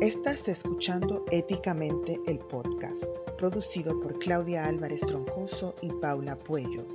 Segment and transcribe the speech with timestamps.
[0.00, 3.02] Estás escuchando Éticamente el podcast,
[3.36, 6.86] producido por Claudia Álvarez Troncoso y Paula Puello.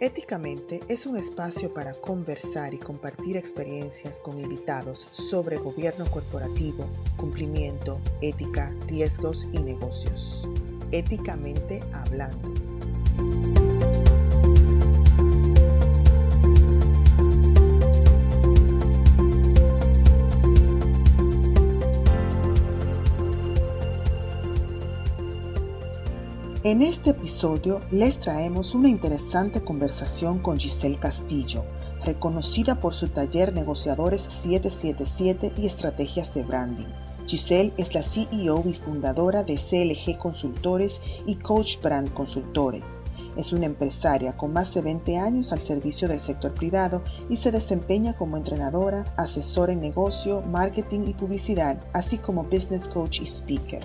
[0.00, 6.84] Éticamente es un espacio para conversar y compartir experiencias con invitados sobre gobierno corporativo,
[7.16, 10.46] cumplimiento, ética, riesgos y negocios.
[10.90, 12.52] Éticamente hablando.
[26.64, 31.64] En este episodio les traemos una interesante conversación con Giselle Castillo,
[32.04, 36.86] reconocida por su taller Negociadores 777 y Estrategias de Branding.
[37.26, 42.84] Giselle es la CEO y fundadora de CLG Consultores y Coach Brand Consultores.
[43.36, 47.50] Es una empresaria con más de 20 años al servicio del sector privado y se
[47.50, 53.82] desempeña como entrenadora, asesora en negocio, marketing y publicidad, así como business coach y speaker.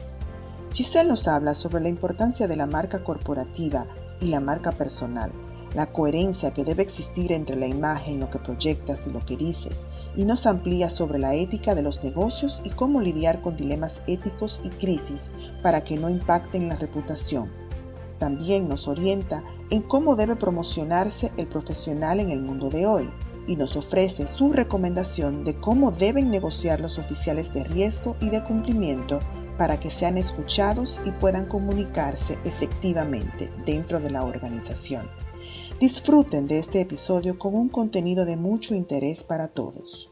[0.73, 3.85] Giselle nos habla sobre la importancia de la marca corporativa
[4.21, 5.31] y la marca personal,
[5.75, 9.75] la coherencia que debe existir entre la imagen, lo que proyectas y lo que dices,
[10.15, 14.59] y nos amplía sobre la ética de los negocios y cómo lidiar con dilemas éticos
[14.63, 15.21] y crisis
[15.61, 17.49] para que no impacten la reputación.
[18.19, 23.09] También nos orienta en cómo debe promocionarse el profesional en el mundo de hoy
[23.47, 28.43] y nos ofrece su recomendación de cómo deben negociar los oficiales de riesgo y de
[28.43, 29.19] cumplimiento
[29.57, 35.07] para que sean escuchados y puedan comunicarse efectivamente dentro de la organización.
[35.79, 40.11] Disfruten de este episodio con un contenido de mucho interés para todos.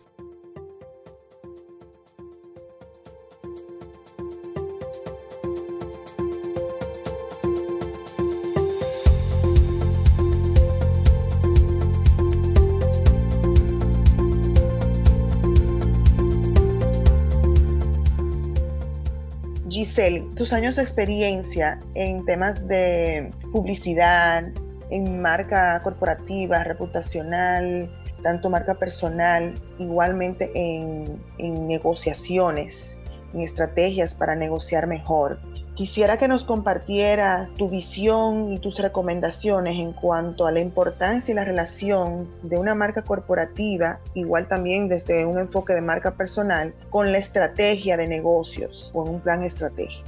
[20.36, 24.44] Tus años de experiencia en temas de publicidad,
[24.90, 27.90] en marca corporativa, reputacional,
[28.22, 32.94] tanto marca personal, igualmente en, en negociaciones,
[33.34, 35.40] en estrategias para negociar mejor.
[35.76, 41.36] Quisiera que nos compartieras tu visión y tus recomendaciones en cuanto a la importancia y
[41.36, 47.12] la relación de una marca corporativa, igual también desde un enfoque de marca personal, con
[47.12, 50.08] la estrategia de negocios o en un plan estratégico.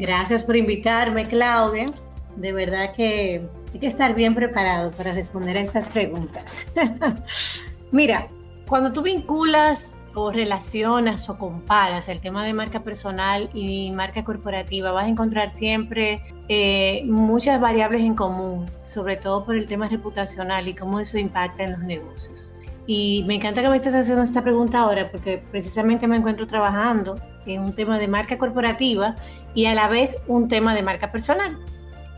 [0.00, 1.86] Gracias por invitarme, Claudia.
[2.34, 6.66] De verdad que hay que estar bien preparado para responder a estas preguntas.
[7.92, 8.26] Mira,
[8.66, 14.90] cuando tú vinculas o relacionas o comparas el tema de marca personal y marca corporativa,
[14.90, 20.68] vas a encontrar siempre eh, muchas variables en común, sobre todo por el tema reputacional
[20.68, 22.54] y cómo eso impacta en los negocios.
[22.86, 27.20] Y me encanta que me estés haciendo esta pregunta ahora porque precisamente me encuentro trabajando
[27.44, 29.16] en un tema de marca corporativa
[29.54, 31.58] y a la vez un tema de marca personal.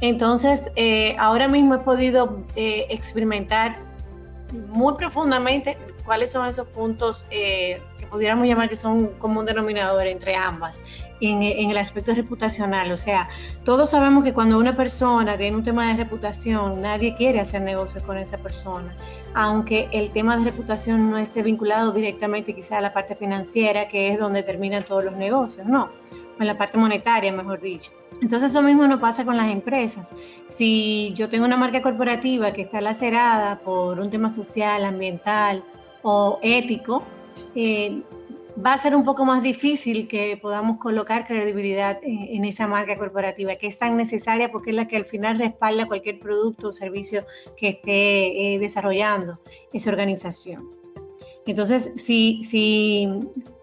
[0.01, 3.77] Entonces, eh, ahora mismo he podido eh, experimentar
[4.69, 5.77] muy profundamente
[6.09, 10.83] cuáles son esos puntos eh, que pudiéramos llamar que son como un denominador entre ambas
[11.21, 12.91] en, el aspecto reputacional.
[12.93, 13.29] O sea,
[13.63, 18.03] todos sabemos que cuando una persona tiene un tema de reputación, nadie quiere hacer negocios
[18.05, 18.97] con esa persona,
[19.35, 24.09] aunque el tema de reputación no esté vinculado directamente quizá a la parte financiera, que
[24.09, 25.91] es donde terminan todos los negocios, no,
[26.41, 27.93] en la parte monetaria, mejor dicho.
[28.23, 30.15] Entonces eso mismo no pasa con las empresas.
[30.57, 35.63] Si yo tengo una marca corporativa que está lacerada por un tema social, ambiental,
[36.03, 37.03] o ético,
[37.55, 38.03] eh,
[38.65, 43.57] va a ser un poco más difícil que podamos colocar credibilidad en, esa marca corporativa,
[43.57, 47.25] que es tan necesaria porque es la que al final respalda cualquier producto o servicio
[47.57, 49.39] que esté eh, desarrollando
[49.73, 50.69] esa organización.
[51.47, 53.09] Entonces, si, si,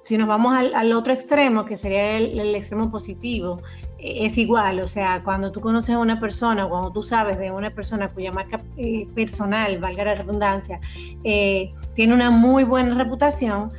[0.04, 3.62] si nos vamos al, otro extremo, que sería el, extremo positivo,
[4.06, 7.72] es igual, o sea, cuando tú conoces a una persona, cuando tú sabes de una
[7.72, 10.80] persona cuya marca eh, personal, valga la redundancia,
[11.24, 13.72] eh, tiene una muy buena reputación,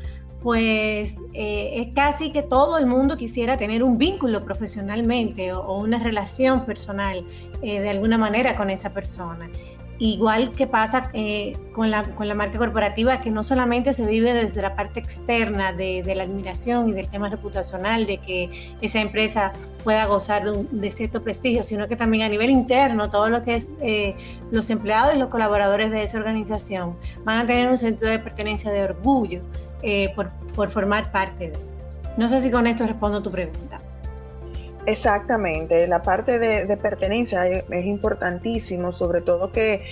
[0.43, 6.65] pues es casi que todo el mundo quisiera tener un vínculo profesionalmente o una relación
[6.65, 7.25] personal
[7.61, 9.49] de alguna manera con esa persona.
[9.99, 14.35] Igual que pasa eh, con, la, con, la, marca corporativa, que no solamente se vive
[14.35, 19.53] desde la parte externa de, la admiración y del tema reputacional, de que esa empresa
[19.85, 23.55] pueda gozar de, de, cierto prestigio, sino que también a nivel interno, todo lo que
[23.55, 24.15] es eh,
[24.51, 28.71] los empleados y los colaboradores de esa organización van a tener un sentido de pertenencia,
[28.71, 29.41] de orgullo
[29.83, 31.59] eh, por, por formar parte de.
[32.19, 33.79] No sé si con esto respondo tu pregunta.
[34.87, 39.85] Exactamente, la parte de, pertenencia es, importantísimo, sobre todo que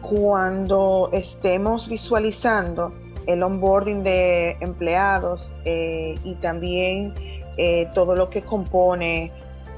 [0.00, 2.94] cuando estemos visualizando
[3.26, 7.12] el onboarding de empleados eh, y también
[7.58, 9.32] eh, todo lo que compone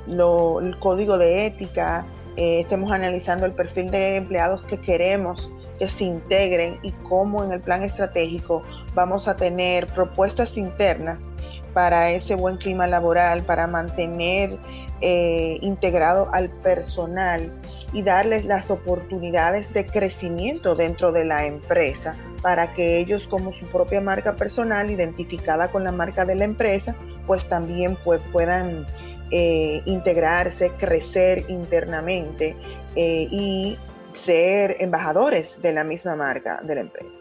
[0.06, 2.04] el código de ética.
[2.36, 7.52] Eh, estemos analizando el perfil de empleados que queremos que se integren y cómo en
[7.52, 8.62] el plan estratégico
[8.94, 11.28] vamos a tener propuestas internas
[11.72, 14.58] para ese buen clima laboral, para mantener
[15.00, 17.50] eh, integrado al personal
[17.92, 23.66] y darles las oportunidades de crecimiento dentro de la empresa para que ellos como su
[23.66, 26.94] propia marca personal identificada con la marca de la empresa,
[27.26, 28.86] pues también pues, puedan
[29.30, 32.56] eh, integrarse, crecer internamente
[32.96, 33.76] eh, y
[34.14, 37.18] ser embajadores de la misma marca de la empresa.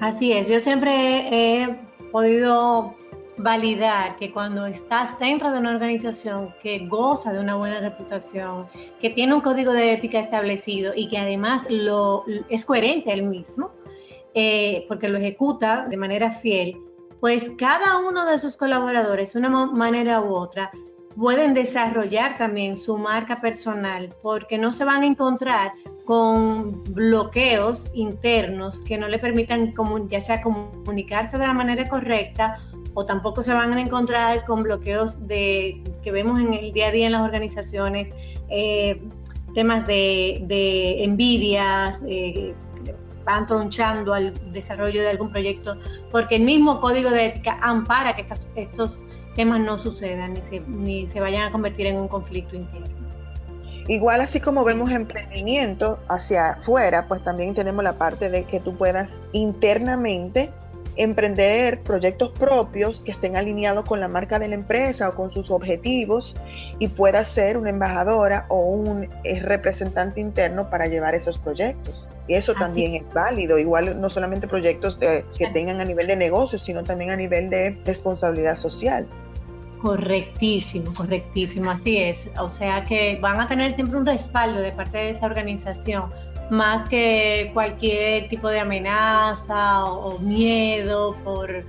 [0.00, 1.76] Así es, yo siempre he
[2.10, 2.94] podido
[3.36, 8.66] validar que cuando estás dentro de una organización que goza de una buena reputación,
[9.00, 13.72] que tiene un código de ética establecido y que además lo, es coherente el mismo,
[14.34, 16.76] eh, porque lo ejecuta de manera fiel,
[17.20, 20.70] pues cada uno de sus colaboradores, de una manera u otra,
[21.16, 25.72] pueden desarrollar también su marca personal, porque no se van a encontrar
[26.04, 29.72] con bloqueos internos que no le permitan
[30.08, 32.58] ya sea comunicarse de la manera correcta
[32.94, 36.90] o tampoco se van a encontrar con bloqueos de, que vemos en el día a
[36.90, 38.14] día en las organizaciones,
[38.50, 39.02] eh,
[39.54, 42.54] temas de, envidias, eh,
[43.24, 45.76] van tronchando al desarrollo de algún proyecto,
[46.10, 48.26] porque el mismo código de ética ampara que
[48.56, 52.86] estos temas no sucedan ni se, ni se vayan a convertir en un conflicto interno.
[53.86, 58.74] Igual así como vemos emprendimiento hacia afuera, pues también tenemos la parte de que tú
[58.76, 60.50] puedas internamente
[60.96, 65.50] emprender proyectos propios que estén alineados con la marca de la empresa o con sus
[65.50, 66.34] objetivos
[66.78, 72.08] y pueda ser una embajadora o un eh, representante interno para llevar esos proyectos.
[72.28, 76.58] Y eso también es válido, igual no solamente proyectos que tengan a nivel de negocio,
[76.58, 79.06] sino también a nivel de responsabilidad social.
[79.84, 82.30] Correctísimo, correctísimo, así es.
[82.38, 86.04] O sea que van a tener siempre un respaldo de parte de esa organización
[86.48, 91.66] más que cualquier tipo de amenaza o, miedo por,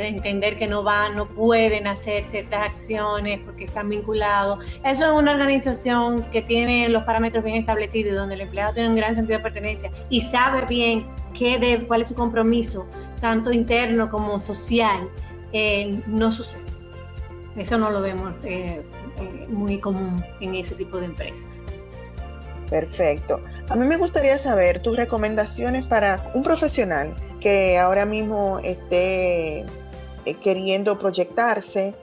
[0.00, 4.64] entender que no van, no pueden hacer ciertas acciones porque están vinculados.
[4.84, 8.94] Eso es una organización que tiene los parámetros bien establecidos donde el empleado tiene un
[8.94, 12.86] gran sentido de pertenencia y sabe bien qué de, cuál es su compromiso,
[13.20, 15.10] tanto interno como social,
[16.06, 16.75] no sucede.
[17.56, 18.82] Eso no lo vemos eh,
[19.18, 21.64] eh, muy común en ese tipo de empresas.
[22.68, 23.40] Perfecto.
[23.68, 30.34] A mí me gustaría saber tus recomendaciones para un profesional que ahora mismo esté eh,
[30.42, 31.94] queriendo proyectarse,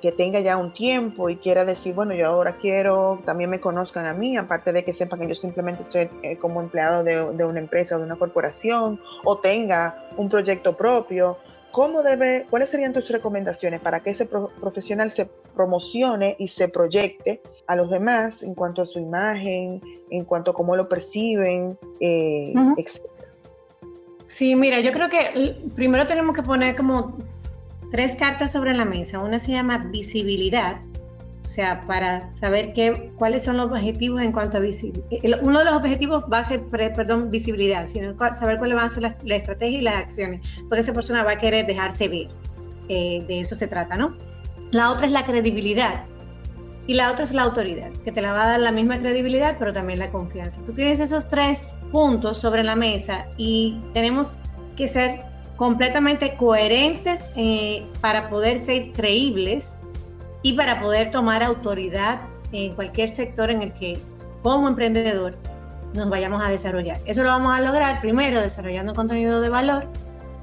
[0.00, 4.06] que tenga ya un tiempo y quiera decir, bueno, yo ahora quiero, también me conozcan
[4.06, 7.94] a mí, aparte de que sepan que yo simplemente estoy como empleado de una empresa
[7.94, 11.38] o de una corporación, o tenga un proyecto propio,
[11.72, 15.26] ¿Cómo debe, ¿Cuáles serían tus recomendaciones para que ese profesional se
[15.56, 19.80] promocione y se proyecte a los demás en cuanto a su imagen,
[20.10, 23.00] en cuanto a cómo lo perciben, eh, etc.?
[24.28, 27.16] Sí, mira, yo creo que primero tenemos que poner como
[27.90, 29.20] tres cartas sobre la mesa.
[29.20, 30.80] Una se llama visibilidad,
[31.44, 35.40] o sea, para saber qué, cuáles son los objetivos en cuanto a visibilidad.
[35.42, 39.02] Uno de los objetivos va a ser, perdón, visibilidad, sino saber cuáles van a ser
[39.02, 42.28] la, estrategia y las acciones, porque esa persona va a querer dejarse ver.
[42.88, 44.16] Eh, de eso se trata, ¿no?
[44.70, 46.04] La otra es la credibilidad.
[46.86, 49.56] Y la otra es la autoridad, que te la va a dar la misma credibilidad,
[49.58, 50.60] pero también la confianza.
[50.66, 54.38] Tú tienes esos tres puntos sobre la mesa y tenemos
[54.76, 55.24] que ser
[55.56, 59.78] completamente coherentes eh, para poder ser creíbles
[60.42, 62.22] y para poder tomar autoridad
[62.52, 63.98] en cualquier sector en el que
[64.42, 65.36] como emprendedor
[65.94, 67.00] nos vayamos a desarrollar.
[67.04, 69.88] Eso lo vamos a lograr primero desarrollando contenido de valor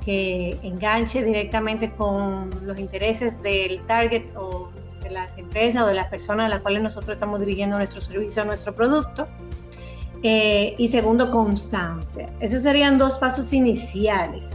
[0.03, 4.70] que enganche directamente con los intereses del target o
[5.03, 8.44] de las empresas o de las personas a las cuales nosotros estamos dirigiendo nuestro servicio
[8.44, 9.27] o nuestro producto.
[10.22, 12.29] Eh, y segundo, constancia.
[12.39, 14.50] Esos serían dos pasos iniciales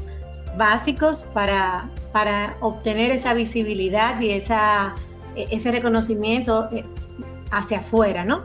[0.56, 4.94] básicos para, para obtener esa visibilidad y esa
[5.36, 6.84] ese reconocimiento eh,
[7.50, 8.42] hacia afuera, ¿no?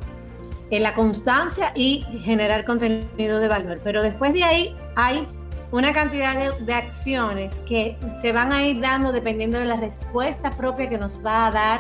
[0.70, 3.80] En la constancia y generar contenido de valor.
[3.84, 5.28] Pero después de ahí hay
[5.72, 10.90] una cantidad de, acciones que se van a ir dando dependiendo de la respuesta propia
[10.90, 11.80] que nos va a dar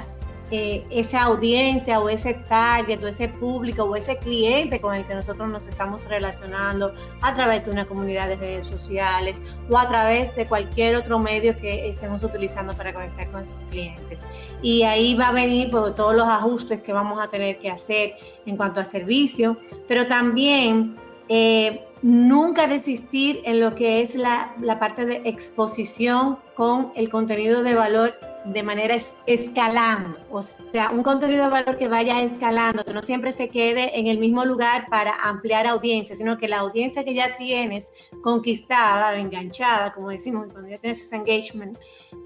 [0.52, 5.14] eh, esa audiencia o ese target o ese público o ese cliente con el que
[5.14, 6.92] nosotros nos estamos relacionando
[7.22, 11.56] a través de una comunidad de redes sociales o a través de cualquier otro medio
[11.56, 14.28] que estemos utilizando para conectar con esos clientes.
[14.64, 18.16] Y ahí va a venir pues, todos los ajustes que vamos a tener que hacer
[18.48, 20.96] en cuanto a servicio, pero también
[21.28, 27.62] eh, nunca desistir en lo que es la, la parte de exposición con el contenido
[27.62, 32.94] de valor de manera escalando, o sea, un contenido de valor que vaya escalando, que
[32.94, 37.04] no siempre se quede en el mismo lugar para ampliar audiencia, sino que la audiencia
[37.04, 37.92] que ya tienes
[38.22, 41.78] conquistada, enganchada, como decimos, cuando ya tienes ese engagement,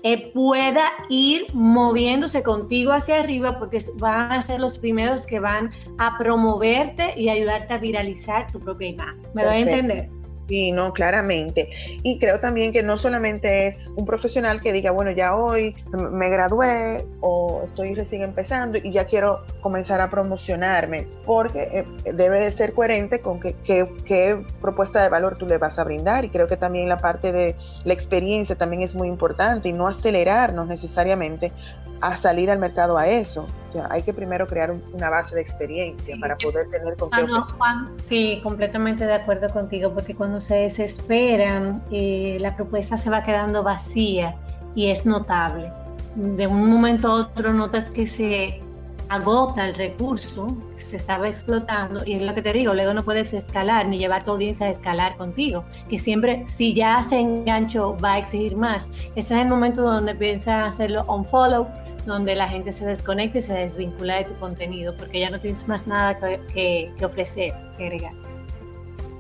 [0.03, 5.71] eh, pueda ir moviéndose contigo hacia arriba porque van a ser los primeros que van
[5.97, 9.21] a promoverte y ayudarte a viralizar tu propia imagen.
[9.33, 10.22] ¿Me doy a entender?
[10.47, 11.69] Sí, no, claramente.
[12.03, 15.75] Y creo también que no solamente es un profesional que diga, bueno, ya hoy
[16.11, 22.41] me gradué o estoy recién empezando y ya quiero comenzar a promocionarme, porque eh, debe
[22.41, 26.25] de ser coherente con qué propuesta de valor tú le vas a brindar.
[26.25, 29.87] Y creo que también la parte de la experiencia también es muy importante y no
[29.87, 31.53] acelerarnos necesariamente
[32.01, 33.47] a salir al mercado a eso.
[33.89, 37.25] Hay que primero crear una base de experiencia para poder tener con qué
[37.59, 43.23] ah, Sí, completamente de acuerdo contigo, porque cuando se desesperan, eh, la propuesta se va
[43.23, 44.35] quedando vacía
[44.75, 45.71] y es notable.
[46.15, 48.61] De un momento a otro notas que se
[49.09, 53.33] agota el recurso, se estaba explotando y es lo que te digo, luego no puedes
[53.33, 58.13] escalar ni llevar tu audiencia a escalar contigo, que siempre si ya se enganchó va
[58.13, 58.89] a exigir más.
[59.15, 61.67] Ese es el momento donde piensa hacerlo on follow
[62.05, 65.67] donde la gente se desconecta y se desvincula de tu contenido porque ya no tienes
[65.67, 66.17] más nada
[66.53, 68.13] que, ofrecer, que agregar.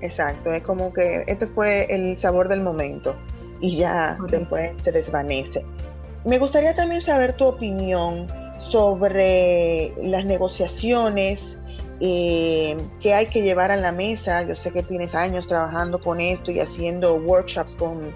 [0.01, 3.15] Exacto, es como que esto fue el sabor del momento
[3.61, 5.63] y ya después se desvanece.
[6.25, 8.27] Me gustaría también saber tu opinión
[8.71, 11.57] sobre las negociaciones
[11.99, 14.43] eh, que hay que llevar a la mesa.
[14.43, 18.13] Yo sé que tienes años trabajando con esto y haciendo workshops con,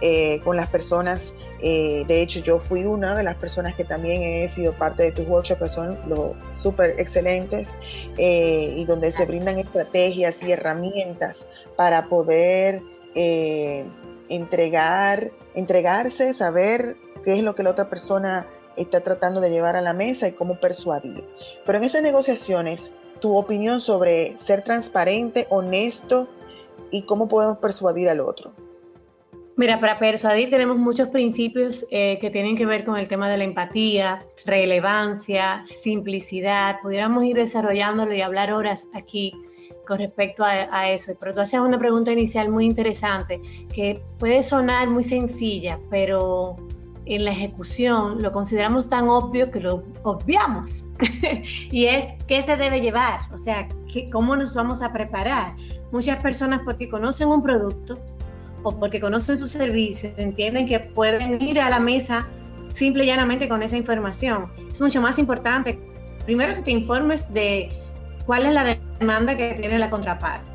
[0.00, 4.22] eh, con las personas eh, de hecho, yo fui una de las personas que también
[4.22, 7.68] he sido parte de tus workshops, que son los súper excelentes,
[8.16, 11.44] eh, y donde se brindan estrategias y herramientas
[11.76, 12.80] para poder
[14.30, 19.82] entregar, entregarse, saber qué es lo que la otra persona está tratando de llevar a
[19.82, 21.24] la mesa y cómo persuadir.
[21.66, 26.28] Pero en estas negociaciones, tu opinión sobre ser transparente, honesto
[26.90, 28.52] y cómo podemos persuadir al otro.
[29.56, 33.36] Mira, para persuadir tenemos muchos principios eh, que tienen que ver con el tema de
[33.36, 36.80] la empatía, relevancia, simplicidad.
[36.80, 39.34] Pudiéramos ir desarrollándolo y hablar horas aquí
[39.86, 41.12] con respecto a, eso.
[41.18, 43.40] Pero tú haces una pregunta inicial muy interesante
[43.74, 46.56] que puede sonar muy sencilla, pero
[47.06, 50.84] en la ejecución lo consideramos tan obvio que lo obviamos.
[51.72, 53.68] y es qué se debe llevar, o sea,
[54.12, 55.56] cómo nos vamos a preparar.
[55.90, 57.98] Muchas personas porque conocen un producto,
[58.62, 62.26] o porque conocen su servicio, entienden que pueden ir a la mesa
[62.72, 64.50] simple y llanamente con esa información.
[64.70, 65.78] Es mucho más importante,
[66.24, 67.70] primero que te informes de
[68.26, 70.48] cuál es la demanda que tiene la contraparte.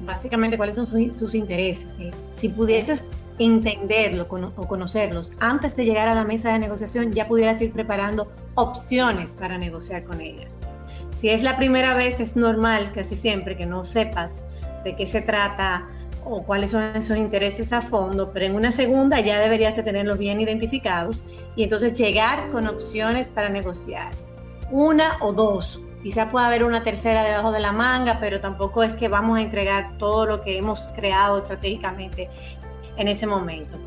[0.00, 1.98] Básicamente, cuáles son sus, intereses.
[2.34, 3.04] Si pudieses
[3.38, 8.32] entenderlo o conocerlos antes de llegar a la mesa de negociación, ya pudieras ir preparando
[8.54, 10.48] opciones para negociar con ella.
[11.14, 14.44] Si es la primera vez, es normal casi siempre que no sepas
[14.84, 15.86] de qué se trata
[16.24, 20.18] o cuáles son esos intereses a fondo, pero en una segunda ya deberías de tenerlos
[20.18, 21.24] bien identificados
[21.56, 24.10] y entonces llegar con opciones para negociar.
[24.70, 25.80] Una o dos.
[26.02, 29.42] Quizá pueda haber una tercera debajo de la manga, pero tampoco es que vamos a
[29.42, 32.28] entregar todo lo que hemos creado estratégicamente
[32.96, 33.78] en ese momento.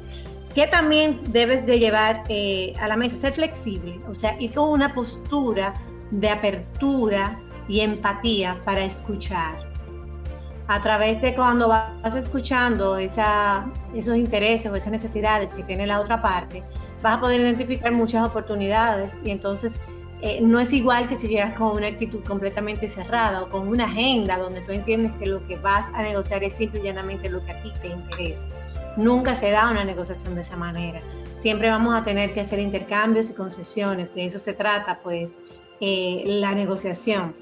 [0.54, 3.18] ¿Qué también debes de llevar eh, a la mesa?
[3.18, 5.74] Ser flexible, o sea, ir con una postura
[6.12, 7.38] de apertura
[7.68, 9.65] y empatía para escuchar
[10.68, 16.00] a través de cuando vas escuchando esa, esos intereses o esas necesidades que tiene la
[16.00, 16.64] otra parte,
[17.02, 19.80] vas a poder identificar muchas oportunidades y entonces
[20.22, 23.86] eh, no es igual que si llegas con una actitud completamente cerrada o con una
[23.86, 27.46] agenda donde tú entiendes que lo que vas a negociar es simple y llanamente lo
[27.46, 28.48] que a ti te interesa.
[28.98, 31.02] Nunca se da una negociación de esa manera.
[31.36, 34.16] Siempre vamos a tener que hacer intercambios y concesiones.
[34.16, 35.42] De eso se trata, pues,
[35.82, 37.36] eh, la negociación.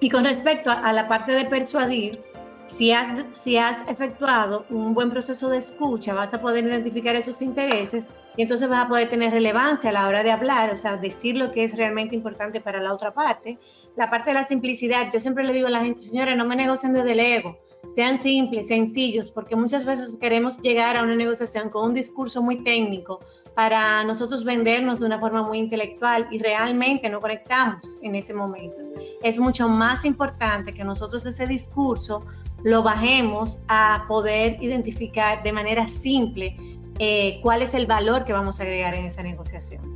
[0.00, 2.20] Y con respecto a, la parte de persuadir,
[2.66, 7.42] si has, si has efectuado un buen proceso de escucha, vas a poder identificar esos
[7.42, 10.96] intereses y entonces vas a poder tener relevancia a la hora de hablar, o sea,
[10.96, 13.58] decir lo que es realmente importante para la otra parte.
[13.96, 16.56] La parte de la simplicidad, yo siempre le digo a la gente, señores, no me
[16.56, 17.58] negocien desde el ego,
[17.94, 22.62] sean simples, sencillos, porque muchas veces queremos llegar a una negociación con un discurso muy
[22.62, 23.20] técnico
[23.54, 28.76] para nosotros vendernos de una forma muy intelectual y realmente no conectamos en ese momento.
[29.22, 32.24] Es mucho más importante que nosotros ese discurso
[32.62, 36.56] lo bajemos a poder identificar de manera simple
[36.98, 39.94] eh, cuál es el valor que vamos a agregar en esa negociación.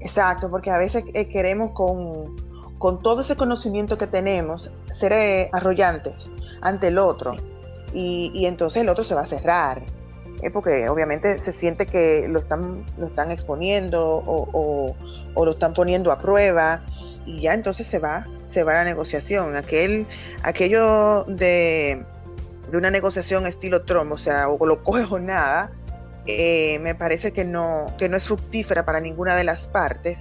[0.00, 2.45] Exacto, porque a veces eh, queremos con
[2.78, 6.28] con todo ese conocimiento que tenemos, ser eh, arrollantes
[6.60, 7.36] ante el otro.
[7.92, 9.82] Y, entonces el otro se va a cerrar.
[10.42, 14.94] Eh, porque obviamente se siente que lo están, lo están exponiendo o,
[15.34, 16.82] lo están poniendo a prueba
[17.24, 19.56] y ya entonces se va, se va la negociación.
[19.56, 20.06] Aquel,
[20.42, 22.04] aquello de,
[22.70, 25.70] de una negociación estilo Trump, o sea, o lo coges o nada,
[26.26, 30.18] eh, me parece que no, que no es fructífera para ninguna de las partes,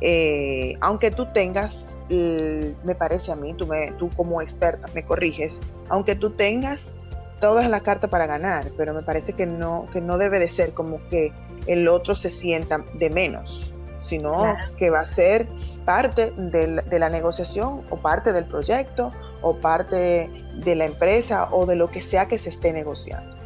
[0.00, 5.58] eh, aunque tú tengas, me parece a mí, tú, me, tú como experta me corriges,
[5.88, 6.92] aunque tú tengas
[7.40, 10.72] todas las cartas para ganar, pero me parece que no, que no debe de ser
[10.72, 11.32] como que
[11.66, 15.46] el otro se sienta de menos, sino que va a ser
[15.84, 19.10] parte de la negociación o parte del proyecto
[19.42, 23.39] o parte de la empresa o de lo que sea que se esté negociando.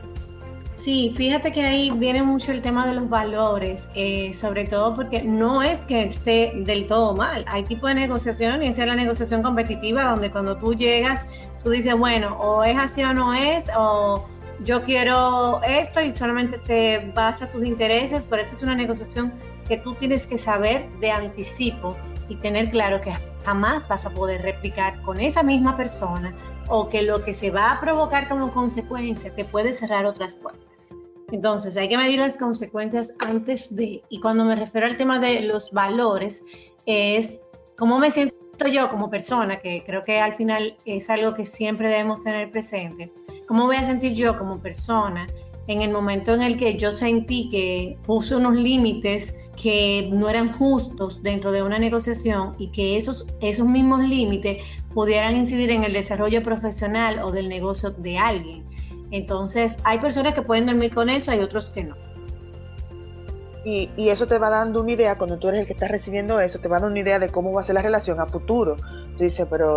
[0.85, 5.23] Sí, fíjate que ahí viene mucho el tema de los valores, eh, sobre todo porque
[5.23, 7.43] no es que esté del todo mal.
[7.49, 11.25] Hay tipo de negociación y esa es la negociación competitiva donde cuando tú llegas,
[11.63, 14.29] tú dices, bueno, o es así o no es, o
[14.63, 19.33] yo quiero esto y solamente te vas a tus intereses, por eso es una negociación
[19.67, 21.97] que tú tienes que saber de anticipo
[22.29, 23.15] y tener claro que
[23.47, 26.35] jamás vas a poder replicar con esa misma persona
[26.69, 30.74] o que lo que se va a provocar como consecuencia te puede cerrar otras puertas.
[31.35, 35.41] Entonces, hay que medir las consecuencias antes de, y cuando me refiero al tema de
[35.41, 36.45] los valores,
[36.87, 37.41] es
[37.77, 38.37] cómo me siento
[38.73, 43.13] yo como persona, que creo que al final es algo que siempre debemos tener presente,
[43.49, 45.27] cómo voy a sentir yo como persona
[45.67, 50.53] en el momento en el que yo sentí que puse unos límites que no eran
[50.53, 54.59] justos dentro de una negociación y que esos, esos mismos límites
[54.95, 58.65] pudieran incidir en el desarrollo profesional o del negocio de alguien.
[59.15, 61.95] Entonces, hay personas que pueden dormir con eso, hay otros que no.
[63.65, 66.59] Y, eso te va dando una idea, cuando tú eres el que está recibiendo eso,
[66.59, 68.77] te va dando una idea de cómo va a ser la relación a futuro.
[69.17, 69.77] Tú dices, pero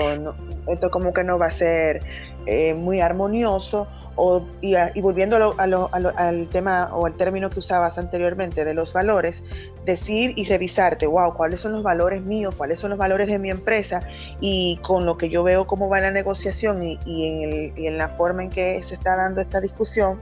[0.65, 2.01] esto como que no va a ser
[2.47, 3.87] eh, muy armonioso.
[4.15, 9.43] O, y, volviendo al tema o al término que usabas anteriormente de los valores,
[9.87, 13.49] decir y revisarte, wow, cuáles son los valores míos, cuáles son los valores de mi
[13.49, 14.01] empresa
[14.39, 18.51] y con lo que yo veo cómo va la negociación y, en, la forma en
[18.51, 20.19] que se está dando esta discusión,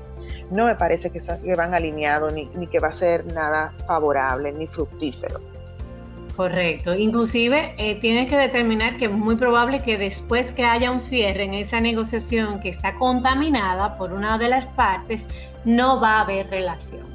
[0.51, 1.19] no me parece que,
[1.55, 5.41] van alineados ni, ni que va a ser nada favorable ni fructífero.
[6.35, 6.93] Correcto.
[6.93, 11.43] Inclusive eh, tienes que determinar que es muy probable que después que haya un cierre
[11.43, 15.27] en esa negociación que está contaminada por una de las partes,
[15.63, 17.05] no va a haber relación.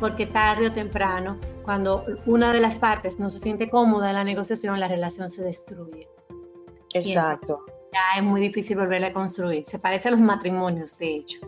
[0.00, 1.36] Porque tarde o temprano
[1.68, 5.44] cuando una de las partes no se siente cómoda en la negociación, la relación se
[5.44, 6.08] destruye.
[6.94, 7.66] Exacto.
[7.92, 9.66] Ya es muy difícil volverla a construir.
[9.66, 11.40] Se parece a los matrimonios, de hecho.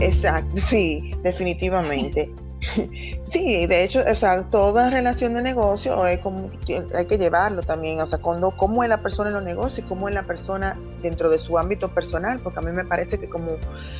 [0.00, 2.28] Exacto, sí, definitivamente.
[3.32, 6.50] Sí, de hecho, o sea, toda relación de negocio es como,
[6.94, 10.08] hay que llevarlo también, o sea, cuando, cómo es la persona en los negocios cómo
[10.08, 13.52] es la persona dentro de su ámbito personal, porque a mí me parece que como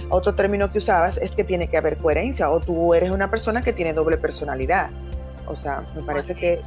[0.09, 3.61] otro término que usabas es que tiene que haber coherencia, o tú eres una persona
[3.61, 4.91] que tiene doble personalidad,
[5.47, 6.61] o sea, me parece que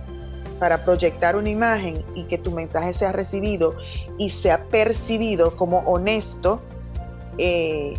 [0.60, 3.76] para proyectar una imagen y que tu mensaje sea recibido
[4.20, 6.62] y sea percibido como honesto,
[7.40, 7.96] eh,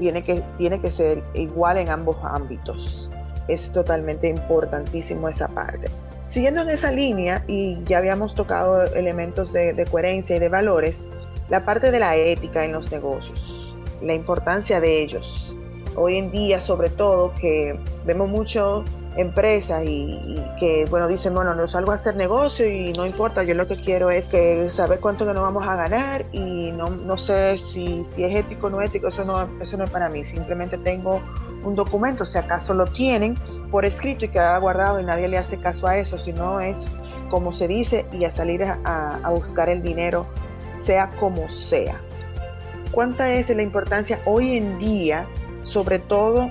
[0.00, 3.08] tiene, que, tiene que ser igual en ambos ámbitos
[3.48, 5.90] es totalmente importantísimo esa parte.
[6.28, 11.02] Siguiendo en esa línea, y ya habíamos tocado elementos de, coherencia y de valores,
[11.50, 15.54] la parte de la ética en los negocios, la importancia de ellos.
[15.94, 18.82] Hoy en día, sobre todo, que vemos mucho
[19.16, 23.54] empresas y, que, bueno, dicen, bueno, no salgo a hacer negocio y no importa, yo
[23.54, 27.18] lo que quiero es que saber cuánto que nos vamos a ganar y no, no
[27.18, 30.24] sé si, si es ético o no ético, eso no, eso no es para mí,
[30.24, 31.20] simplemente tengo
[31.64, 33.36] un documento, si acaso lo tienen
[33.70, 36.76] por escrito y queda guardado y nadie le hace caso a eso, sino es
[37.28, 38.78] como se dice y a salir a,
[39.22, 40.26] a buscar el dinero,
[40.84, 42.00] sea como sea.
[42.90, 45.26] ¿Cuánta es la importancia hoy en día,
[45.62, 46.50] sobre todo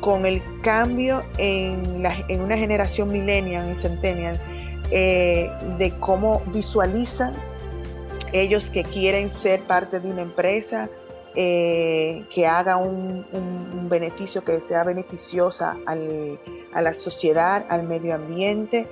[0.00, 4.40] con el cambio en, la, en una generación millennial y centennial,
[4.90, 7.34] eh, de cómo visualizan
[8.32, 10.88] ellos que quieren ser parte de una empresa,
[11.34, 13.24] eh, que haga un,
[13.88, 18.86] beneficio que sea beneficiosa a la sociedad, al medio ambiente,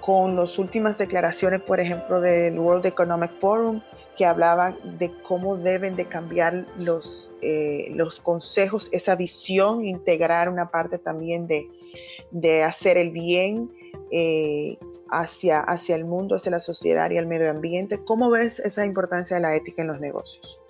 [0.00, 3.82] con las últimas declaraciones, por ejemplo, del World Economic Forum,
[4.18, 10.70] que hablaba de cómo deben de cambiar los, eh, los consejos, esa visión, integrar una
[10.70, 13.70] parte también de, hacer el bien
[14.10, 14.76] eh,
[15.10, 18.00] hacia, hacia el mundo, hacia la sociedad y el medio ambiente.
[18.04, 20.60] ¿Cómo ves esa importancia de la ética en los negocios?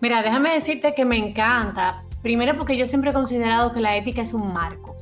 [0.00, 2.04] Mira, déjame decirte que me encanta.
[2.22, 4.95] Primero porque yo siempre he considerado que la ética es un marco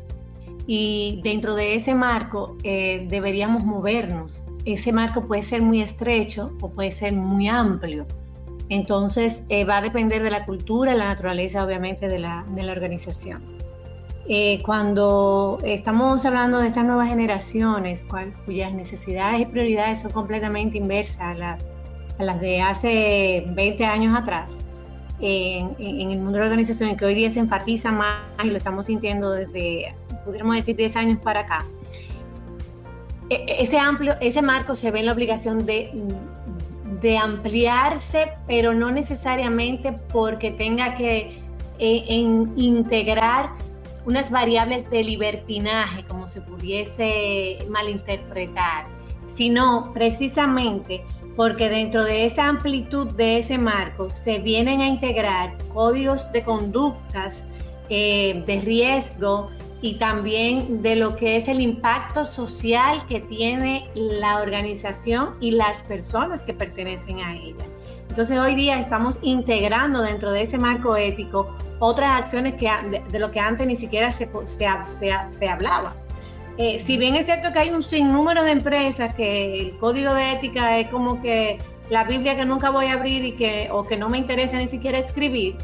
[0.66, 4.48] y dentro de ese marco eh, deberíamos movernos.
[4.64, 8.07] Ese marco puede ser muy estrecho o puede ser muy amplio.
[8.70, 12.72] Entonces eh, va a depender de la cultura, la naturaleza obviamente de la, de la
[12.72, 13.42] organización.
[14.27, 18.07] Eh, cuando estamos hablando de estas nuevas generaciones
[18.46, 21.62] cuyas necesidades y prioridades son completamente inversas a las,
[22.18, 24.61] a las de hace 20 años atrás,
[25.20, 28.57] en, en, el mundo de la organización, que hoy día se enfatiza más y lo
[28.57, 29.94] estamos sintiendo desde
[30.25, 31.65] pudiéramos decir 10 años para acá,
[33.31, 35.91] e, e, ese amplio, ese marco se ve en la obligación de,
[37.01, 41.41] de ampliarse, pero no necesariamente porque tenga que
[41.79, 42.05] e,
[42.57, 43.51] integrar
[44.07, 48.87] unas variables de libertinaje, como se pudiese malinterpretar,
[49.27, 51.03] sino precisamente
[51.37, 57.45] porque dentro de esa amplitud de ese marco se vienen a integrar códigos de conductas
[57.89, 59.51] eh, de riesgo
[59.85, 65.83] y también de lo que es el impacto social que tiene la organización y las
[65.83, 67.66] personas que pertenecen a ella.
[68.09, 72.70] Entonces hoy día estamos integrando dentro de ese marco ético otras acciones que
[73.11, 75.94] de, lo que antes ni siquiera se, se, hablaba.
[76.57, 80.33] Eh, si bien es cierto que hay un sinnúmero de empresas que el código de
[80.33, 81.59] ética es como que
[81.90, 84.66] la Biblia que nunca voy a abrir y que, o que no me interesa ni
[84.66, 85.59] siquiera escribir,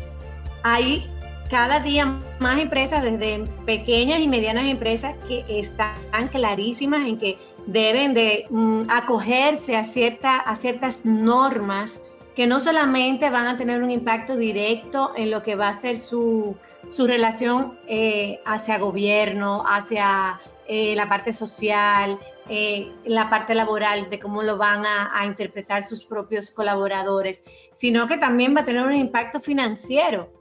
[0.63, 1.11] hay
[1.51, 8.15] cada día más empresas, desde pequeñas y medianas empresas, que están clarísimas en que deben
[8.15, 12.01] de mm, acogerse a, cierta, a ciertas normas
[12.37, 15.99] que no solamente van a tener un impacto directo en lo que va a ser
[15.99, 16.57] su,
[16.97, 24.43] relación eh, hacia gobierno, hacia eh, la parte social, eh, la parte laboral, de cómo
[24.43, 29.41] lo van a, interpretar sus propios colaboradores, sino que también va a tener un impacto
[29.41, 30.40] financiero.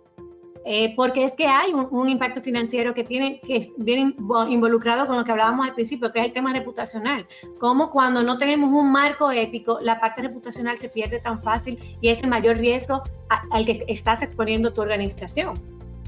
[0.72, 4.14] Eh, porque es que hay un, impacto financiero que tiene que viene
[4.50, 7.26] involucrado con lo que hablábamos al principio, que es el tema reputacional.
[7.60, 12.10] Como cuando no tenemos un marco ético, la parte reputacional se pierde tan fácil y
[12.10, 13.02] es el mayor riesgo
[13.50, 15.60] al que estás exponiendo tu organización.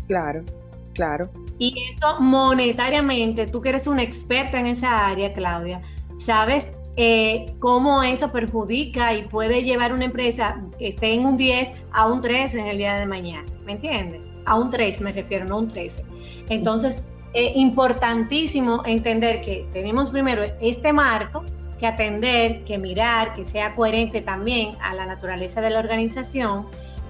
[0.05, 0.43] Claro,
[0.93, 1.31] claro.
[1.57, 5.81] Y eso monetariamente, tú que eres una experta en esa área, Claudia,
[6.19, 11.71] sabes eh, cómo eso perjudica y puede llevar una empresa que esté en un 10
[11.93, 13.47] a un 3 en el día de mañana.
[13.65, 14.30] ¿Me entiendes?
[14.45, 16.03] A un 3 me refiero, no un 13.
[16.49, 17.01] Entonces,
[17.33, 21.43] es importantísimo entender que tenemos primero este marco
[21.79, 26.65] que atender, que mirar, que sea coherente también a la naturaleza de la organización,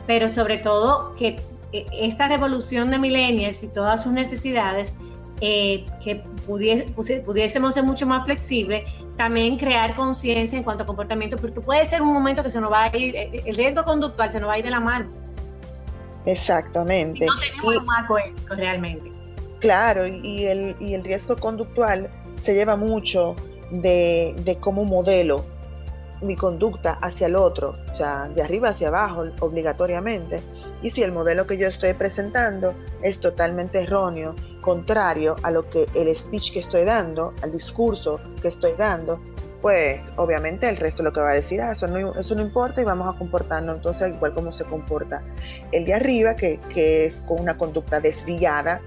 [0.08, 1.41] pero sobre todo que
[1.74, 4.96] eh, esta revolución de millennials y todas sus necesidades,
[5.41, 8.84] eh, que pudiésemos ser mucho más flexibles,
[9.17, 12.72] también crear conciencia en cuanto a comportamiento, porque puede ser un momento que se nos
[12.72, 15.10] va a ir, eh, el riesgo conductual se nos va a ir de la mano.
[16.25, 17.25] Exactamente.
[17.25, 19.12] no tenemos un marco ético realmente.
[19.60, 22.10] Claro, y el, y el riesgo conductual
[22.43, 23.36] se lleva mucho
[23.69, 25.45] de, de cómo modelo
[26.21, 30.39] mi conducta hacia el otro, o sea, de arriba hacia abajo, obligatoriamente.
[30.81, 35.86] Y si el modelo que yo estoy presentando es totalmente erróneo, contrario a lo que
[35.93, 39.19] el speech que estoy dando, al discurso que estoy dando,
[39.62, 42.82] pues obviamente el resto lo que va a decir, ah, eso no, eso no importa
[42.82, 45.21] y vamos a comportarnos entonces igual como se comporta
[45.71, 46.60] el de arriba, que,
[47.06, 48.82] es con una conducta desviada,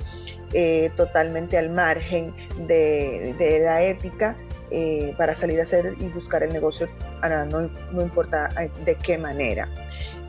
[0.53, 2.33] eh, totalmente al margen
[2.67, 4.37] de, la ética,
[4.71, 6.89] eh, para salir a hacer y buscar el negocio,
[7.23, 9.69] no, no importa eh, de qué manera.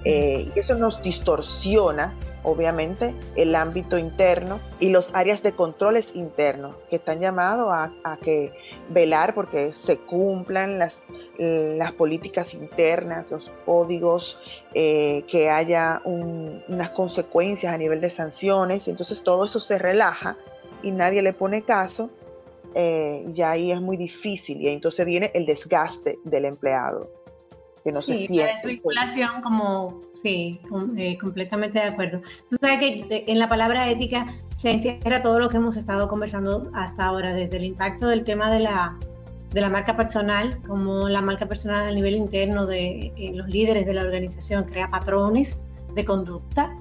[0.06, 2.14] Y eso nos distorsiona
[2.46, 8.54] obviamente, el ámbito interno y los áreas de controles internos que están llamados a, que
[8.90, 10.96] velar porque se cumplan las,
[11.38, 14.38] las políticas internas, los códigos,
[14.74, 18.88] eh, que haya unas consecuencias a nivel de sanciones.
[18.88, 20.38] Entonces todo eso se relaja
[20.84, 22.10] y nadie le pone caso.
[22.78, 27.10] Eh, y ahí es muy difícil y entonces viene el desgaste del empleado
[27.86, 28.46] que no sí, se siente.
[28.46, 30.60] La desvinculación como Sí,
[30.98, 32.20] eh, completamente de acuerdo.
[32.50, 36.08] Tú sabes que eh, en la palabra ética se encierra todo lo que hemos estado
[36.08, 38.98] conversando hasta ahora, desde el impacto del tema de la,
[39.52, 43.86] de la marca personal, como la marca personal a nivel interno de eh, los líderes
[43.86, 46.76] de la organización crea patrones de conducta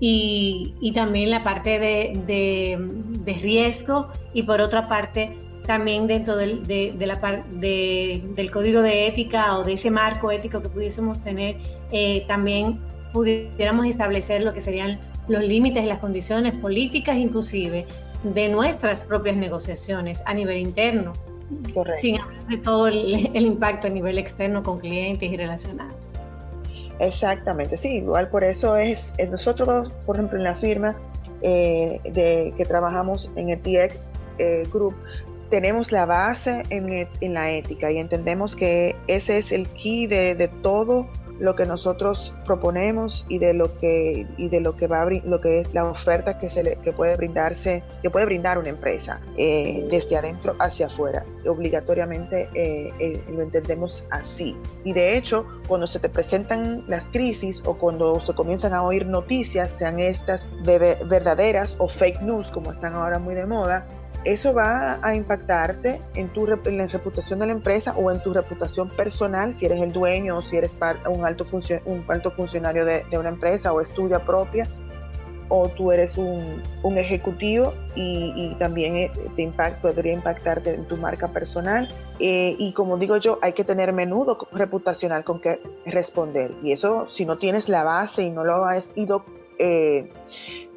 [0.00, 5.36] y, y también la parte de, de, de riesgo y por otra parte
[5.68, 10.70] también dentro del, de, la, del código de ética o de ese marco ético que
[10.70, 11.58] pudiésemos tener,
[11.92, 12.80] eh, también
[13.12, 17.84] pudiéramos establecer lo que serían los límites y las condiciones políticas inclusive
[18.22, 21.12] de nuestras propias negociaciones a nivel interno,
[22.00, 26.14] sin hablar de todo el, impacto a nivel externo con clientes y relacionados.
[26.98, 30.96] Exactamente, sí, igual por eso es, nosotros, por ejemplo, en la firma
[31.42, 33.94] eh, de, que trabajamos en el TX
[34.38, 34.94] eh, Group,
[35.50, 40.50] tenemos la base en, en, la ética y entendemos que ese es el key de,
[40.62, 41.08] todo
[41.38, 44.26] lo que nosotros proponemos y de lo que
[44.90, 48.58] va lo que es la oferta que se le, que puede brindarse que puede brindar
[48.58, 51.24] una empresa eh, desde adentro hacia afuera.
[51.46, 54.56] Obligatoriamente eh, eh, lo entendemos así.
[54.84, 59.06] Y de hecho cuando se te presentan las crisis o cuando se comienzan a oír
[59.06, 63.86] noticias sean estas verdaderas o fake news como están ahora muy de moda
[64.24, 68.32] eso va a impactarte en, tu, en la reputación de la empresa o en tu
[68.32, 70.76] reputación personal, si eres el dueño o si eres
[71.08, 71.46] un alto,
[71.84, 74.66] un alto funcionario de, una empresa o es tuya propia,
[75.50, 76.62] o tú eres un,
[76.98, 81.88] ejecutivo y, también eh, te impact, podría impactarte en tu marca personal.
[82.18, 86.52] Eh, y como digo yo, hay que tener menudo reputacional con que responder.
[86.62, 89.24] Y eso, si no tienes la base y no lo has ido...
[89.58, 90.12] Eh,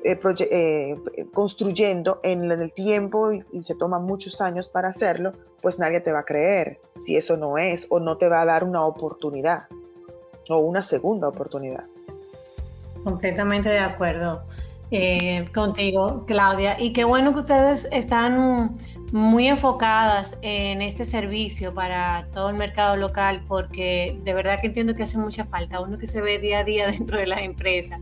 [0.04, 6.00] eh, eh, construyendo en el tiempo y, se toma muchos años para hacerlo, pues nadie
[6.02, 8.84] te va a creer si eso no es o no te va a dar una
[8.84, 9.68] oportunidad
[10.50, 11.86] o una segunda oportunidad.
[13.04, 14.42] Completamente de acuerdo
[14.90, 16.80] eh, contigo, Claudia.
[16.80, 18.74] Y qué bueno que ustedes están
[19.12, 24.96] muy enfocadas en este servicio para todo el mercado local, porque de verdad que entiendo
[24.96, 28.00] que hace mucha falta, uno que se ve día a día dentro de las empresas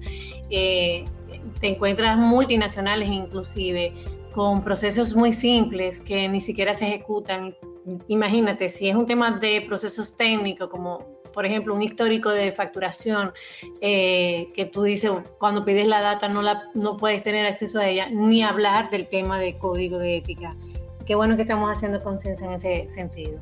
[1.59, 3.93] te encuentras multinacionales inclusive
[4.33, 7.55] con procesos muy simples que ni siquiera se ejecutan.
[8.07, 13.33] Imagínate, si es un tema de procesos técnicos, como por ejemplo un histórico de facturación,
[13.81, 17.87] eh, que tú dices, cuando pides la data no, la, no puedes tener acceso a
[17.87, 20.55] ella, ni hablar del tema de código de ética.
[21.05, 23.39] Qué bueno que estamos haciendo conciencia en ese sentido.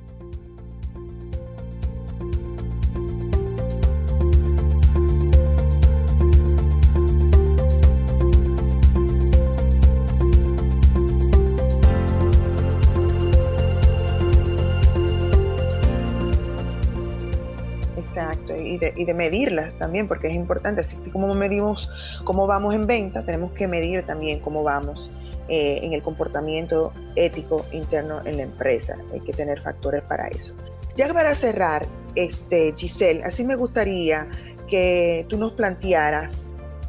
[18.18, 21.90] De, y de medirlas también, porque es importante, así, como medimos
[22.24, 25.12] cómo vamos en venta, tenemos que medir también cómo vamos
[25.50, 28.98] eh, en el comportamiento ético interno en la empresa.
[29.14, 30.54] Hay que tener factores para eso.
[30.98, 34.28] Ya para cerrar, este, Giselle, así me gustaría
[34.68, 36.36] que tú nos plantearas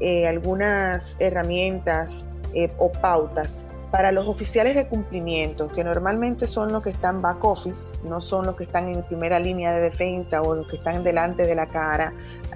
[0.00, 3.48] eh, algunas herramientas eh, o pautas
[3.90, 8.46] para los oficiales de cumplimiento, que normalmente son los que están back office, no son
[8.46, 11.66] los que están en primera línea de defensa o los que están delante de la
[11.66, 12.12] cara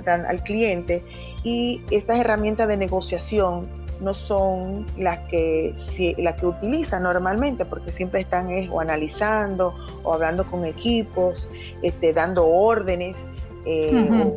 [0.07, 1.03] al cliente,
[1.42, 3.66] y estas herramientas de negociación
[4.01, 5.75] no son las que,
[6.18, 11.49] las que utilizan normalmente, porque siempre están o analizando o hablando con equipos,
[11.83, 13.16] este, dando órdenes.
[13.64, 14.33] Eh,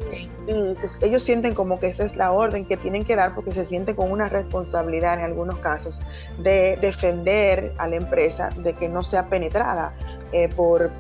[1.02, 3.96] ellos sienten como que esa es la orden que tienen que dar porque se sienten
[3.96, 6.00] con una responsabilidad en algunos casos
[6.38, 9.94] de defender a la empresa de que no sea penetrada
[10.32, 10.92] eh, por,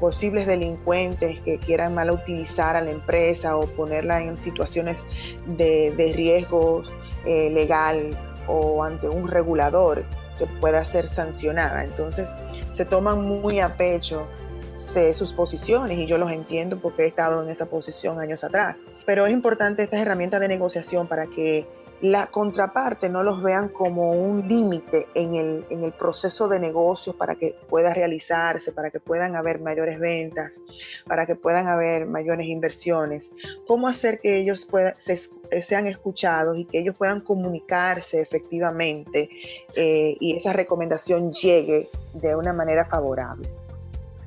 [0.00, 4.96] posibles delincuentes que quieran mal utilizar a la empresa o ponerla en situaciones
[5.46, 6.82] de, riesgo
[7.26, 8.16] eh, legal
[8.48, 10.04] o ante un regulador
[10.38, 11.84] que pueda ser sancionada.
[11.84, 12.34] Entonces
[12.76, 14.26] se toman muy a pecho
[15.14, 18.76] sus posiciones y yo los entiendo porque he estado en esa posición años atrás.
[19.04, 21.66] Pero es importante estas herramientas de negociación para que
[22.00, 27.16] la contraparte no los vean como un límite en el, en el proceso de negocios
[27.16, 30.52] para que pueda realizarse, para que puedan haber mayores ventas,
[31.06, 33.24] para que puedan haber mayores inversiones.
[33.66, 34.94] ¿Cómo hacer que ellos puedan,
[35.62, 39.30] sean escuchados y que ellos puedan comunicarse efectivamente
[39.74, 43.48] eh, y esa recomendación llegue de una manera favorable?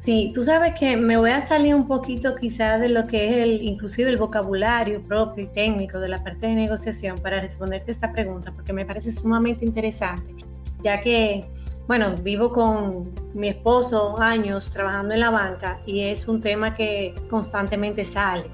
[0.10, 3.38] Sí, tú sabes que me voy a salir un poquito quizás de lo que es
[3.38, 8.12] el, inclusive el vocabulario propio y técnico de la parte de negociación para responderte esta
[8.12, 10.34] pregunta, porque me parece sumamente interesante,
[10.82, 11.48] ya que,
[11.88, 17.14] bueno, vivo con mi esposo años trabajando en la banca y es un tema que
[17.30, 18.48] constantemente sale.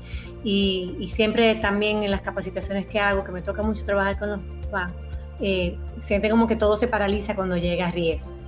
[0.44, 4.42] Y, siempre también en las capacitaciones que hago, que me toca mucho trabajar con los
[4.70, 5.02] bancos,
[5.40, 8.46] eh, siente como que todo se paraliza cuando llega a riesgo.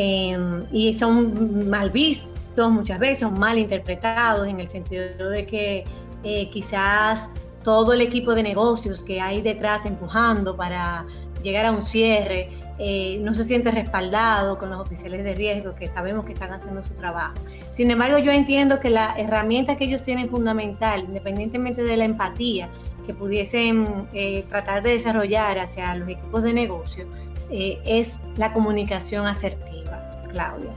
[0.00, 5.84] Em, y son mal vistos muchas veces, son mal interpretados en el sentido de que
[6.22, 7.30] eh, quizás
[7.64, 11.04] todo el equipo de negocios que hay detrás empujando para
[11.42, 15.88] llegar a un cierre eh, no se siente respaldado con los oficiales de riesgo que
[15.88, 17.34] sabemos que están haciendo su trabajo.
[17.72, 22.68] Sin embargo, yo entiendo que la herramienta que ellos tienen fundamental, independientemente de la empatía
[23.08, 27.06] que pudiesen eh, tratar de desarrollar hacia los equipos de negocio,
[27.50, 30.70] eh, es la comunicación asertiva, Claudia.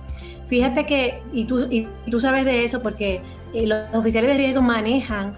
[0.48, 3.22] Fíjate que, y tú, y tú sabes de eso porque
[3.54, 5.38] los oficiales de riesgo manejan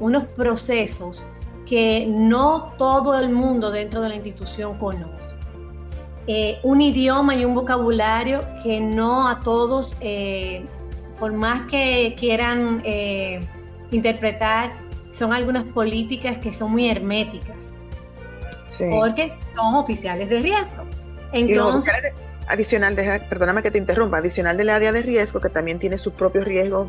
[0.00, 1.26] unos procesos
[1.66, 5.36] que no todo el mundo dentro de la institución conoce.
[6.26, 10.64] Eh, un idioma y un vocabulario que no a todos, eh,
[11.18, 13.46] por más que quieran eh,
[13.90, 14.72] interpretar,
[15.14, 17.80] son algunas políticas que son muy herméticas.
[18.90, 20.84] Porque son oficiales de riesgo.
[21.32, 21.94] Entonces,
[22.48, 26.12] adicional, de, perdóname que te interrumpa, adicional del área de riesgo, que también tiene sus
[26.12, 26.88] propios riesgos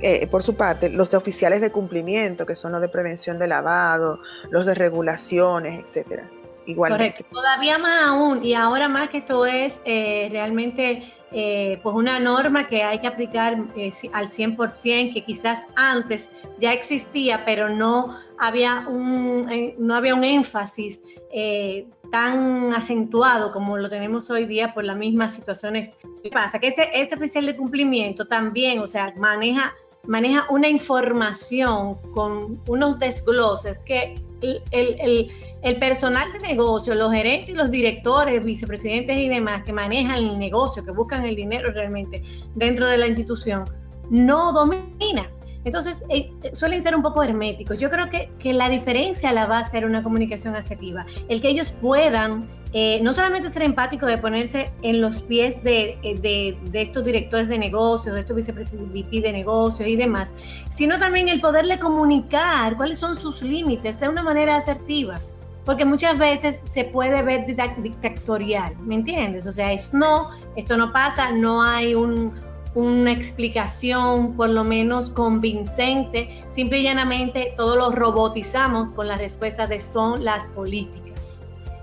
[0.00, 3.48] eh, por su parte, los de oficiales de cumplimiento, que son los de prevención de
[3.48, 6.28] lavado, los de regulaciones, etcétera.
[6.66, 6.92] Igual.
[6.92, 7.24] Correcto.
[7.32, 11.02] Todavía más aún, y ahora más que esto es eh, realmente
[11.38, 13.58] eh, pues una norma que hay que aplicar
[14.12, 21.02] al 100%, que quizás antes ya existía, pero no había un, no había un énfasis
[22.10, 25.90] tan acentuado como lo tenemos hoy día por las mismas situaciones.
[26.22, 26.58] ¿Qué pasa?
[26.58, 29.74] Que ese, ese oficial de cumplimiento también, o sea, maneja
[30.06, 35.30] maneja una información con unos desgloses que el,
[35.80, 40.92] personal de negocio, los gerentes los directores, vicepresidentes y demás que manejan el negocio, que
[40.92, 42.22] buscan el dinero realmente
[42.54, 43.64] dentro de la institución,
[44.10, 45.30] no domina.
[45.64, 47.78] Entonces, eh, suelen ser un poco herméticos.
[47.78, 51.04] Yo creo que, que la diferencia la va a ser una comunicación asertiva.
[51.28, 55.98] El que ellos puedan eh, no solamente ser empático de ponerse en los pies de,
[56.02, 60.34] eh, estos directores de negocios, de estos vicepresidentes de negocios y demás,
[60.68, 65.18] sino también el poderle comunicar cuáles son sus límites de una manera asertiva.
[65.64, 69.46] Porque muchas veces se puede ver dictatorial, ¿me entiendes?
[69.46, 76.44] O sea, es no, esto no pasa, no hay una explicación por lo menos convincente,
[76.50, 81.05] simple y llanamente todo lo robotizamos con la respuesta de son las políticas.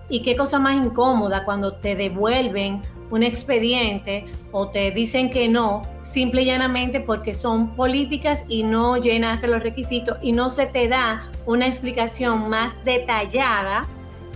[0.09, 5.83] Y qué cosa más incómoda cuando te devuelven un expediente o te dicen que no,
[6.01, 10.87] simple y llanamente porque son políticas y no llenaste los requisitos y no se te
[10.87, 13.87] da una explicación más detallada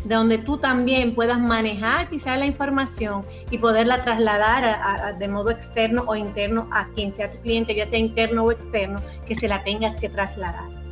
[0.04, 6.16] donde tú también puedas manejar quizás la información y poderla trasladar de modo externo o
[6.16, 10.00] interno a quien sea tu cliente, ya sea interno o externo, que se la tengas
[10.00, 10.87] que trasladar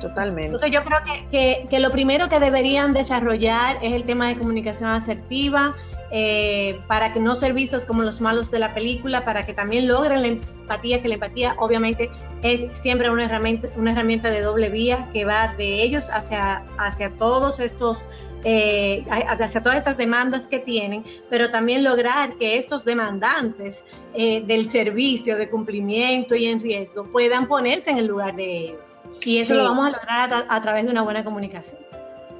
[0.00, 0.46] totalmente.
[0.46, 0.98] Entonces yo creo
[1.30, 5.74] que, que, lo primero que deberían desarrollar es el tema de comunicación asertiva,
[6.14, 9.88] eh, para que no ser vistos como los malos de la película, para que también
[9.88, 12.10] logren la empatía, que la empatía obviamente
[12.42, 17.16] es siempre una herramienta, una herramienta de doble vía que va de ellos hacia, hacia
[17.16, 17.98] todos estos
[18.44, 24.68] eh, hacia todas estas demandas que tienen, pero también lograr que estos demandantes eh, del
[24.68, 29.00] servicio de cumplimiento y en riesgo puedan ponerse en el lugar de ellos.
[29.24, 31.80] Y eso lo vamos a lograr a, través de una buena comunicación.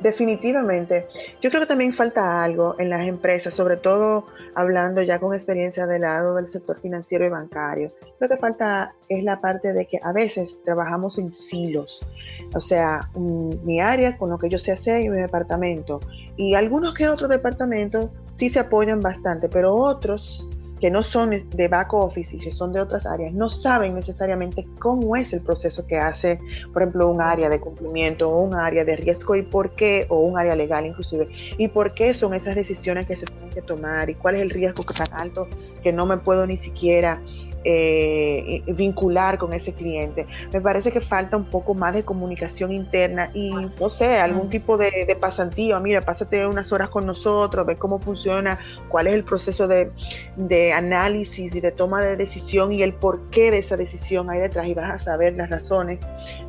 [0.01, 1.07] Definitivamente.
[1.41, 5.87] Yo creo que también falta algo en las empresas, sobre todo hablando ya con experiencia
[5.87, 7.93] del lado del sector financiero y bancario.
[8.19, 12.05] Lo que falta es la parte de que a veces trabajamos en silos.
[12.53, 16.01] O sea, mi área con lo que yo sé hacer y mi departamento.
[16.37, 20.49] Y algunos que otros departamentos sí se apoyan bastante, pero otros
[20.83, 24.67] que no son de back office y que son de otras áreas, no saben necesariamente
[24.81, 26.41] cómo es el proceso que hace,
[26.73, 30.19] por ejemplo, un área de cumplimiento o un área de riesgo y por qué, o
[30.19, 34.11] un área legal inclusive, y por qué son esas decisiones que se tienen que tomar
[34.11, 35.47] y cuál es el riesgo que tan alto
[35.83, 37.21] que no me puedo ni siquiera
[37.65, 40.27] eh, vincular con ese cliente.
[40.53, 44.77] Me parece que falta un poco más de comunicación interna y, no sé, algún tipo
[44.77, 45.79] de, de pasantía.
[45.79, 49.91] Mira, pásate unas horas con nosotros, ve cómo funciona, cuál es el proceso de,
[50.37, 54.67] de análisis y de toma de decisión y el porqué de esa decisión ahí detrás
[54.67, 56.01] y vas a saber las razones,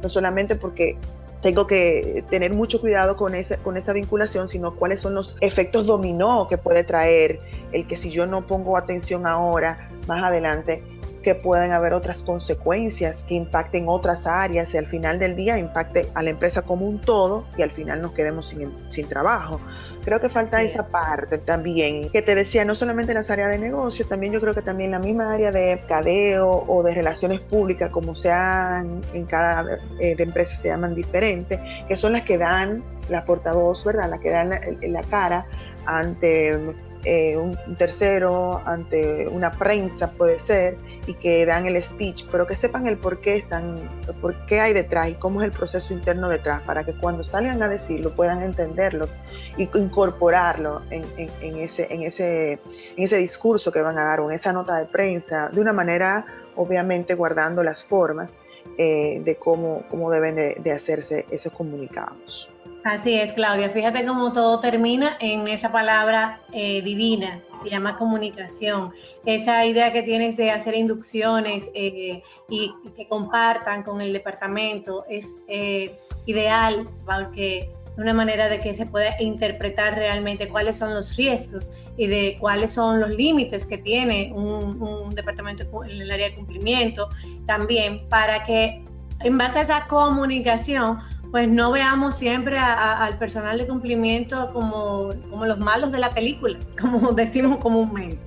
[0.02, 0.98] no solamente porque
[1.44, 5.86] tengo que tener mucho cuidado con esa, con esa vinculación, sino cuáles son los efectos
[5.86, 7.40] dominó que puede traer
[7.74, 10.82] el que si yo no pongo atención ahora, más adelante,
[11.24, 16.08] que puedan haber otras consecuencias que impacten otras áreas y al final del día impacte
[16.14, 19.60] a la empresa como un todo y al final nos quedemos sin, sin trabajo.
[20.04, 23.58] Creo que falta esa parte también, que te decía, no solamente en las áreas de
[23.58, 27.90] negocio, también yo creo que también la misma área de cadeo o de relaciones públicas,
[27.90, 29.66] como sean en cada
[30.02, 34.10] eh, de empresa se llaman diferentes, que son las que dan la portavoz, ¿verdad?
[34.10, 35.46] Las que dan la, la cara
[35.86, 36.60] ante
[37.06, 42.56] eh, un tercero, ante una prensa puede ser, y que dan el speech, pero que
[42.56, 43.78] sepan el por qué están,
[44.22, 47.62] por qué hay detrás y cómo es el proceso interno detrás, para que cuando salgan
[47.62, 49.10] a decirlo puedan entenderlo
[49.58, 52.60] y incorporarlo en, ese, en, ese,
[52.96, 55.74] en ese discurso que van a dar o en esa nota de prensa, de una
[55.74, 56.26] manera
[56.56, 58.30] obviamente guardando las formas
[58.78, 62.53] eh, de cómo, cómo deben de hacerse esos comunicados.
[62.84, 63.70] Así es, Claudia.
[63.70, 68.92] Fíjate cómo todo termina en esa palabra eh, divina, se llama comunicación.
[69.26, 75.38] Esa idea que tienes de hacer inducciones eh, y, que compartan con el departamento es
[75.48, 81.72] eh, ideal porque una manera de que se pueda interpretar realmente cuáles son los riesgos
[81.96, 87.08] y de cuáles son los límites que tiene un departamento en el área de cumplimiento,
[87.46, 88.84] también para que
[89.22, 91.00] en base a esa comunicación
[91.34, 96.60] pues no veamos siempre al personal de cumplimiento como, como los malos de la película,
[96.80, 98.20] como decimos comúnmente.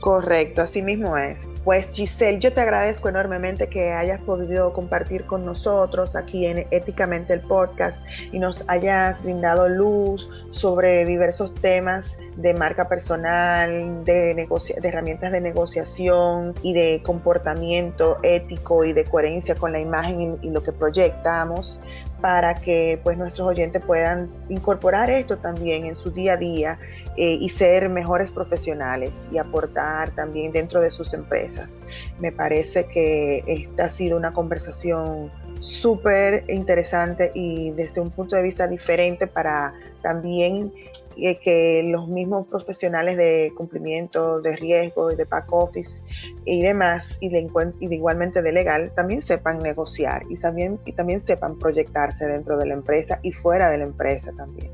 [0.00, 1.48] Correcto, así mismo es.
[1.64, 7.32] Pues Giselle, yo te agradezco enormemente que hayas podido compartir con nosotros aquí en Éticamente
[7.32, 7.98] el podcast
[8.30, 15.40] y nos hayas brindado luz sobre diversos temas de marca personal, de, de herramientas de
[15.40, 21.80] negociación y de comportamiento ético y de coherencia con la imagen y lo que proyectamos
[22.20, 26.78] para que pues nuestros oyentes puedan incorporar esto también en su día a día
[27.16, 31.70] eh, y ser mejores profesionales y aportar también dentro de sus empresas.
[32.18, 38.42] Me parece que esta ha sido una conversación súper interesante y desde un punto de
[38.42, 40.72] vista diferente para también
[41.42, 45.90] que los mismos profesionales de cumplimiento de riesgo y de back office
[46.44, 47.48] y demás, y de,
[47.80, 52.66] y igualmente de legal, también sepan negociar y también, y también sepan proyectarse dentro de
[52.66, 54.70] la empresa y fuera de la empresa también.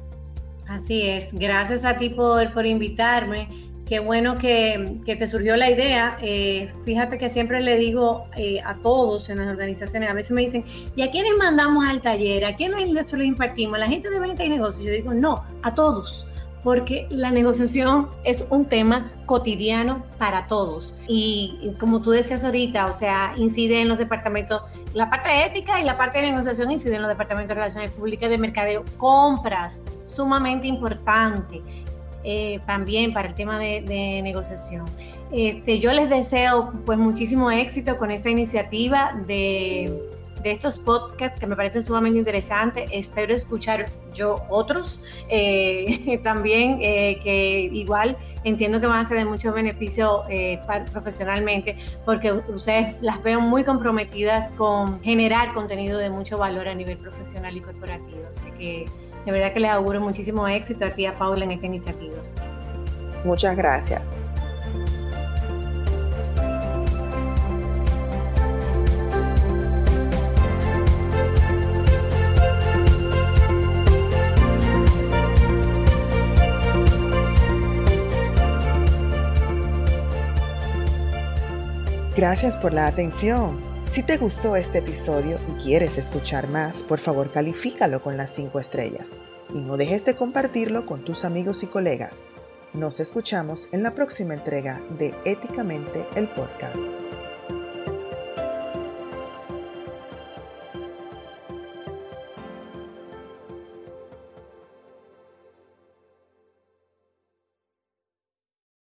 [0.69, 3.49] Así es, gracias a ti por, por invitarme.
[3.87, 6.17] Qué bueno que, que, te surgió la idea.
[6.23, 10.41] Eh, fíjate que siempre le digo eh, a todos en las organizaciones, a veces me
[10.41, 10.65] dicen,
[10.97, 12.47] ¿y a quiénes mandamos al taller?
[12.47, 13.79] ¿A quiénes les impartimos?
[13.79, 14.87] ¿La gente de venta y negocio?
[14.87, 16.27] Yo digo, no, a todos
[16.65, 20.95] porque la negociación es un tema cotidiano para todos.
[21.07, 24.63] Y, como tú decías ahorita, o sea, incide en los departamentos,
[24.95, 28.31] la parte ética y la parte de negociación incide en los departamentos de relaciones públicas
[28.31, 31.63] de mercadeo, compras, sumamente importante.
[32.27, 34.87] Eh, también para el tema de, negociación.
[35.31, 39.93] Este, yo les deseo pues muchísimo éxito con esta iniciativa de
[40.45, 42.89] de estos podcasts que me parecen sumamente interesantes.
[42.93, 49.25] Espero escuchar yo otros eh, también eh, que igual entiendo que van a ser de
[49.25, 50.61] mucho beneficio eh,
[50.93, 56.99] profesionalmente porque ustedes las veo muy comprometidas con generar contenido de mucho valor a nivel
[56.99, 58.21] profesional y corporativo.
[58.31, 58.85] Así que
[59.25, 62.17] de verdad que les auguro muchísimo éxito a ti, a Paula, en esta iniciativa.
[63.25, 64.03] Muchas gracias.
[82.17, 83.59] Gracias por la atención.
[83.93, 88.61] Si te gustó este episodio y quieres escuchar más, por favor califícalo con las 5
[88.61, 89.07] estrellas
[89.53, 92.13] y no dejes de compartirlo con tus amigos y colegas.
[92.73, 97.04] Nos escuchamos en la próxima entrega de Éticamente el Podcast.